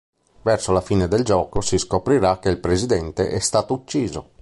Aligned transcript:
Verso 0.41 0.71
la 0.71 0.81
fine 0.81 1.07
del 1.07 1.23
gioco 1.23 1.61
si 1.61 1.77
scoprirà 1.77 2.39
che 2.39 2.49
il 2.49 2.59
presidente 2.59 3.29
è 3.29 3.37
stato 3.37 3.75
ucciso. 3.75 4.29